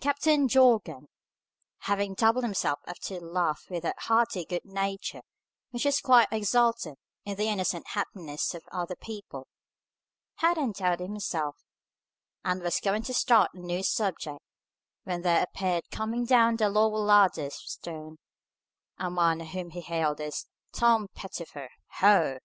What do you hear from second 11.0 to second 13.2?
himself, and was going to